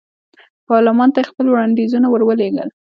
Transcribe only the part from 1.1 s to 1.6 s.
ته یې خپل